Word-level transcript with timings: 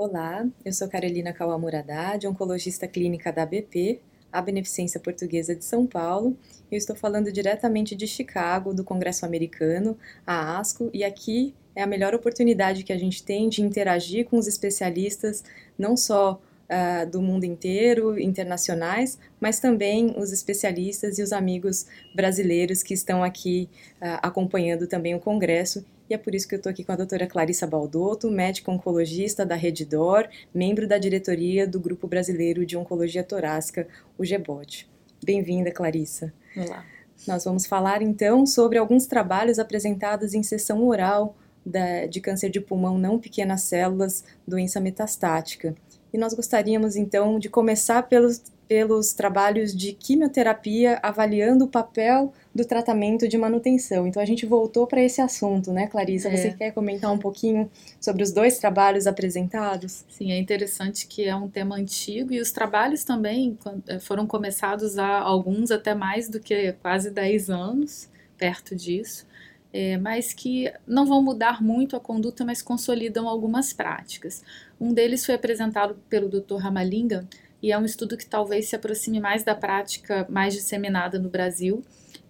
Olá, 0.00 0.46
eu 0.64 0.72
sou 0.72 0.86
Carolina 0.88 1.32
Kawamura 1.32 1.80
Haddad, 1.80 2.24
oncologista 2.28 2.86
clínica 2.86 3.32
da 3.32 3.42
ABP, 3.42 4.00
a 4.30 4.40
Beneficência 4.40 5.00
Portuguesa 5.00 5.56
de 5.56 5.64
São 5.64 5.88
Paulo. 5.88 6.38
Eu 6.70 6.78
estou 6.78 6.94
falando 6.94 7.32
diretamente 7.32 7.96
de 7.96 8.06
Chicago, 8.06 8.72
do 8.72 8.84
Congresso 8.84 9.26
Americano, 9.26 9.98
a 10.24 10.56
ASCO, 10.60 10.88
e 10.94 11.02
aqui 11.02 11.52
é 11.74 11.82
a 11.82 11.86
melhor 11.86 12.14
oportunidade 12.14 12.84
que 12.84 12.92
a 12.92 12.96
gente 12.96 13.24
tem 13.24 13.48
de 13.48 13.60
interagir 13.60 14.26
com 14.26 14.38
os 14.38 14.46
especialistas, 14.46 15.42
não 15.76 15.96
só 15.96 16.40
uh, 16.70 17.10
do 17.10 17.20
mundo 17.20 17.42
inteiro, 17.42 18.20
internacionais, 18.20 19.18
mas 19.40 19.58
também 19.58 20.14
os 20.16 20.30
especialistas 20.30 21.18
e 21.18 21.22
os 21.22 21.32
amigos 21.32 21.88
brasileiros 22.14 22.84
que 22.84 22.94
estão 22.94 23.24
aqui 23.24 23.68
uh, 24.00 24.22
acompanhando 24.22 24.86
também 24.86 25.16
o 25.16 25.20
Congresso. 25.20 25.84
E 26.08 26.14
é 26.14 26.18
por 26.18 26.34
isso 26.34 26.48
que 26.48 26.54
eu 26.54 26.58
estou 26.58 26.70
aqui 26.70 26.82
com 26.82 26.92
a 26.92 26.96
doutora 26.96 27.26
Clarissa 27.26 27.66
Baldotto, 27.66 28.30
médica 28.30 28.70
oncologista 28.70 29.44
da 29.44 29.54
Reddor, 29.54 30.26
membro 30.54 30.88
da 30.88 30.96
diretoria 30.96 31.66
do 31.66 31.78
Grupo 31.78 32.08
Brasileiro 32.08 32.64
de 32.64 32.76
Oncologia 32.76 33.22
Torácica, 33.22 33.86
o 34.16 34.24
GEBOT. 34.24 34.88
Bem-vinda, 35.22 35.70
Clarissa. 35.70 36.32
Olá. 36.56 36.84
Nós 37.26 37.44
vamos 37.44 37.66
falar 37.66 38.00
então 38.00 38.46
sobre 38.46 38.78
alguns 38.78 39.06
trabalhos 39.06 39.58
apresentados 39.58 40.32
em 40.32 40.42
sessão 40.42 40.86
oral 40.86 41.36
da, 41.64 42.06
de 42.06 42.20
câncer 42.20 42.48
de 42.48 42.60
pulmão 42.60 42.96
não 42.96 43.18
pequenas 43.18 43.62
células, 43.62 44.24
doença 44.46 44.80
metastática. 44.80 45.74
E 46.12 46.16
nós 46.16 46.32
gostaríamos 46.32 46.96
então 46.96 47.38
de 47.38 47.50
começar 47.50 48.04
pelos, 48.04 48.42
pelos 48.68 49.14
trabalhos 49.14 49.74
de 49.74 49.92
quimioterapia 49.92 50.98
avaliando 51.02 51.64
o 51.64 51.68
papel 51.68 52.32
do 52.54 52.64
tratamento 52.64 53.26
de 53.26 53.38
manutenção. 53.38 54.06
Então 54.06 54.22
a 54.22 54.26
gente 54.26 54.44
voltou 54.44 54.86
para 54.86 55.02
esse 55.02 55.20
assunto, 55.20 55.72
né, 55.72 55.86
Clarissa? 55.86 56.28
É. 56.28 56.36
Você 56.36 56.50
quer 56.52 56.72
comentar 56.72 57.10
um 57.10 57.18
pouquinho 57.18 57.70
sobre 57.98 58.22
os 58.22 58.30
dois 58.30 58.58
trabalhos 58.58 59.06
apresentados? 59.06 60.04
Sim, 60.10 60.32
é 60.32 60.38
interessante 60.38 61.06
que 61.06 61.24
é 61.24 61.34
um 61.34 61.48
tema 61.48 61.76
antigo 61.76 62.32
e 62.32 62.40
os 62.40 62.52
trabalhos 62.52 63.04
também 63.04 63.58
eh, 63.86 63.98
foram 63.98 64.26
começados 64.26 64.98
há 64.98 65.18
alguns 65.18 65.70
até 65.70 65.94
mais 65.94 66.28
do 66.28 66.38
que 66.38 66.72
quase 66.82 67.10
10 67.10 67.48
anos, 67.48 68.10
perto 68.36 68.76
disso 68.76 69.26
é, 69.72 69.98
mas 69.98 70.32
que 70.32 70.72
não 70.86 71.04
vão 71.06 71.22
mudar 71.22 71.62
muito 71.62 71.96
a 71.96 72.00
conduta, 72.00 72.44
mas 72.44 72.62
consolidam 72.62 73.28
algumas 73.28 73.72
práticas. 73.72 74.42
Um 74.80 74.92
deles 74.92 75.24
foi 75.26 75.34
apresentado 75.34 75.96
pelo 76.08 76.28
Dr. 76.28 76.56
Ramalinga 76.56 77.28
e 77.62 77.72
é 77.72 77.78
um 77.78 77.84
estudo 77.84 78.16
que 78.16 78.26
talvez 78.26 78.68
se 78.68 78.76
aproxime 78.76 79.20
mais 79.20 79.42
da 79.42 79.54
prática 79.54 80.26
mais 80.28 80.54
disseminada 80.54 81.18
no 81.18 81.28
Brasil, 81.28 81.84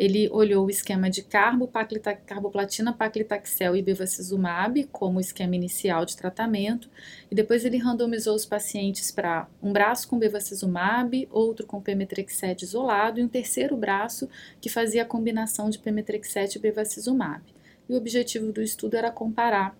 ele 0.00 0.30
olhou 0.30 0.64
o 0.64 0.70
esquema 0.70 1.10
de 1.10 1.20
carbo, 1.20 1.68
paclita, 1.68 2.14
carboplatina, 2.14 2.90
paclitaxel 2.90 3.76
e 3.76 3.82
bevacizumab 3.82 4.84
como 4.84 5.20
esquema 5.20 5.54
inicial 5.54 6.06
de 6.06 6.16
tratamento, 6.16 6.88
e 7.30 7.34
depois 7.34 7.66
ele 7.66 7.76
randomizou 7.76 8.34
os 8.34 8.46
pacientes 8.46 9.10
para 9.10 9.46
um 9.62 9.70
braço 9.70 10.08
com 10.08 10.18
bevacizumab, 10.18 11.28
outro 11.30 11.66
com 11.66 11.82
pemetrexed 11.82 12.62
isolado 12.62 13.20
e 13.20 13.22
um 13.22 13.28
terceiro 13.28 13.76
braço 13.76 14.26
que 14.58 14.70
fazia 14.70 15.02
a 15.02 15.04
combinação 15.04 15.68
de 15.68 15.78
pemetrexed 15.78 16.56
e 16.56 16.58
bevacizumab. 16.58 17.42
E 17.86 17.92
o 17.92 17.96
objetivo 17.98 18.50
do 18.52 18.62
estudo 18.62 18.94
era 18.94 19.10
comparar 19.10 19.76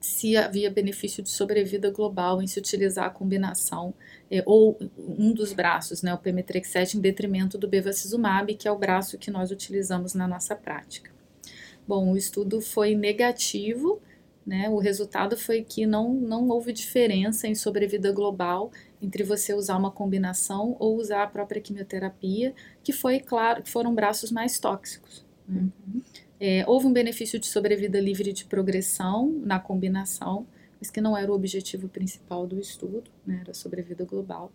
se 0.00 0.34
havia 0.34 0.70
benefício 0.70 1.22
de 1.22 1.28
sobrevida 1.28 1.90
global 1.90 2.40
em 2.40 2.46
se 2.46 2.58
utilizar 2.58 3.04
a 3.04 3.10
combinação 3.10 3.92
é, 4.30 4.42
ou 4.46 4.78
um 4.98 5.32
dos 5.32 5.52
braços, 5.52 6.00
né, 6.02 6.14
o 6.14 6.18
Pemetrexed, 6.18 6.96
em 6.96 7.00
detrimento 7.00 7.58
do 7.58 7.68
bevacizumab, 7.68 8.54
que 8.54 8.66
é 8.66 8.72
o 8.72 8.78
braço 8.78 9.18
que 9.18 9.30
nós 9.30 9.50
utilizamos 9.50 10.14
na 10.14 10.26
nossa 10.26 10.56
prática. 10.56 11.10
Bom, 11.86 12.12
o 12.12 12.16
estudo 12.16 12.62
foi 12.62 12.94
negativo, 12.94 14.00
né, 14.46 14.70
o 14.70 14.78
resultado 14.78 15.36
foi 15.36 15.62
que 15.62 15.84
não, 15.84 16.14
não 16.14 16.48
houve 16.48 16.72
diferença 16.72 17.46
em 17.46 17.54
sobrevida 17.54 18.10
global 18.10 18.72
entre 19.02 19.22
você 19.22 19.52
usar 19.52 19.76
uma 19.76 19.90
combinação 19.90 20.76
ou 20.78 20.96
usar 20.96 21.24
a 21.24 21.26
própria 21.26 21.60
quimioterapia, 21.60 22.54
que 22.82 22.92
foi 22.92 23.20
claro 23.20 23.62
que 23.62 23.70
foram 23.70 23.94
braços 23.94 24.32
mais 24.32 24.58
tóxicos. 24.58 25.26
Né? 25.46 25.68
Uhum. 25.86 26.02
É, 26.40 26.64
houve 26.66 26.86
um 26.86 26.92
benefício 26.92 27.38
de 27.38 27.46
sobrevida 27.46 28.00
livre 28.00 28.32
de 28.32 28.46
progressão 28.46 29.30
na 29.44 29.60
combinação, 29.60 30.46
mas 30.80 30.90
que 30.90 31.00
não 31.00 31.16
era 31.16 31.30
o 31.30 31.34
objetivo 31.34 31.86
principal 31.86 32.46
do 32.46 32.58
estudo, 32.58 33.04
né, 33.26 33.40
era 33.42 33.50
a 33.50 33.54
sobrevida 33.54 34.04
global. 34.04 34.50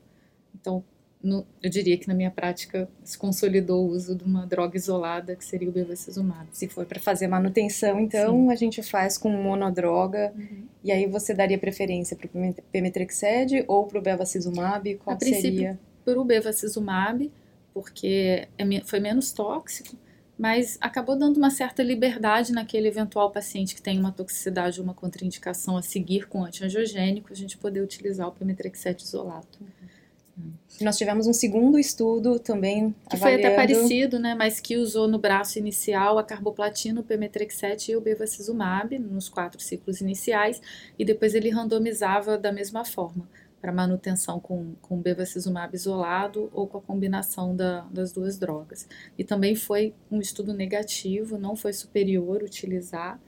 Então, 0.60 0.84
no, 1.22 1.46
eu 1.62 1.70
diria 1.70 1.98
que 1.98 2.08
na 2.08 2.14
minha 2.14 2.32
prática 2.32 2.90
se 3.04 3.18
consolidou 3.18 3.86
o 3.86 3.90
uso 3.90 4.16
de 4.16 4.24
uma 4.24 4.46
droga 4.46 4.78
isolada, 4.78 5.36
que 5.36 5.46
seria 5.46 5.70
o 5.70 5.72
bevacizumab. 5.72 6.48
Se 6.52 6.68
for 6.68 6.86
para 6.86 7.00
fazer 7.00 7.28
manutenção, 7.28 8.00
então 8.00 8.46
Sim. 8.46 8.52
a 8.52 8.56
gente 8.56 8.84
faz 8.84 9.18
com 9.18 9.30
monodroga, 9.30 10.34
uhum. 10.36 10.64
e 10.84 10.92
aí 10.92 11.08
você 11.08 11.34
daria 11.34 11.58
preferência 11.58 12.16
para 12.16 12.28
o 12.28 12.54
pemetrexed 12.72 13.64
ou 13.68 13.86
para 13.86 14.00
o 14.00 14.02
bevacizumab? 14.02 14.96
Qual 14.96 15.16
a 15.16 15.20
seria? 15.20 15.80
Para 16.04 16.20
o 16.20 16.24
bevacizumab, 16.24 17.32
porque 17.74 18.48
é, 18.58 18.82
foi 18.86 19.00
menos 19.00 19.32
tóxico, 19.32 19.98
mas 20.38 20.78
acabou 20.82 21.18
dando 21.18 21.38
uma 21.38 21.50
certa 21.50 21.82
liberdade 21.82 22.52
naquele 22.52 22.88
eventual 22.88 23.32
paciente 23.32 23.74
que 23.74 23.82
tem 23.82 24.00
uma 24.00 24.12
toxicidade 24.12 24.80
ou 24.80 24.84
uma 24.84 24.94
contraindicação 24.94 25.78
a 25.78 25.82
seguir 25.82 26.28
com 26.28 26.44
antiangiogênico, 26.44 27.32
a 27.32 27.36
gente 27.36 27.58
poder 27.58 27.82
utilizar 27.82 28.28
o 28.28 28.32
pemetrexed 28.32 29.02
isolado. 29.02 29.48
Uhum. 29.62 30.52
Nós 30.82 30.98
tivemos 30.98 31.28
um 31.28 31.34
segundo 31.34 31.80
estudo 31.80 32.38
também 32.38 32.94
que 33.10 33.16
avaliando... 33.16 33.42
foi 33.42 33.54
até 33.54 33.56
parecido, 33.56 34.20
né, 34.20 34.36
mas 34.36 34.60
que 34.60 34.76
usou 34.76 35.08
no 35.08 35.18
braço 35.18 35.58
inicial 35.58 36.18
a 36.18 36.24
carboplatina, 36.24 37.00
o 37.00 37.04
pemetrexed 37.04 37.90
e 37.90 37.96
o 37.96 38.02
bevacizumab 38.02 39.00
nos 39.00 39.30
quatro 39.30 39.62
ciclos 39.62 40.02
iniciais 40.02 40.62
e 41.00 41.06
depois 41.06 41.34
ele 41.34 41.50
randomizava 41.50 42.38
da 42.38 42.52
mesma 42.52 42.84
forma 42.84 43.26
para 43.66 43.74
manutenção 43.74 44.40
com, 44.40 44.76
com 44.80 45.02
bevacizumab 45.02 45.76
isolado 45.76 46.52
ou 46.54 46.68
com 46.68 46.78
a 46.78 46.82
combinação 46.82 47.56
da, 47.56 47.82
das 47.90 48.12
duas 48.12 48.38
drogas. 48.38 48.88
E 49.18 49.24
também 49.24 49.56
foi 49.56 49.96
um 50.12 50.20
estudo 50.22 50.54
negativo, 50.54 51.36
não 51.36 51.56
foi 51.56 51.74
superior 51.74 52.44
utilizar, 52.44 53.20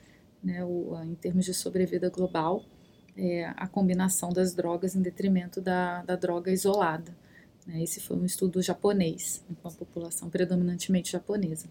né, 0.43 0.63
o, 0.63 0.95
em 1.03 1.15
termos 1.15 1.43
de 1.43 1.55
sobrevida 1.55 2.07
global, 2.11 2.63
é, 3.17 3.45
a 3.57 3.67
combinação 3.67 4.29
das 4.29 4.53
drogas 4.53 4.95
em 4.95 5.01
detrimento 5.01 5.59
da, 5.59 6.03
da 6.03 6.15
droga 6.15 6.51
isolada. 6.51 7.17
Né. 7.65 7.81
Esse 7.81 7.99
foi 7.99 8.15
um 8.15 8.23
estudo 8.23 8.61
japonês, 8.61 9.43
com 9.63 9.67
a 9.67 9.71
população 9.71 10.29
predominantemente 10.29 11.11
japonesa. 11.11 11.65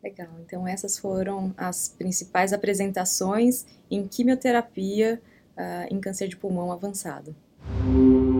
Legal, 0.00 0.38
então 0.46 0.68
essas 0.68 0.96
foram 0.96 1.52
as 1.56 1.88
principais 1.88 2.52
apresentações 2.52 3.66
em 3.90 4.06
quimioterapia 4.06 5.20
uh, 5.56 5.92
em 5.92 6.00
câncer 6.00 6.28
de 6.28 6.36
pulmão 6.36 6.70
avançado. 6.70 7.34
Thank 7.70 7.84
you. 7.84 8.37